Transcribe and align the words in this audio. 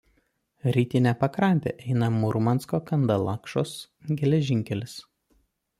Rytine 0.77 1.13
pakrante 1.23 1.73
eina 1.89 2.09
Murmansko–Kandalakšos 2.15 3.77
geležinkelis. 4.23 4.99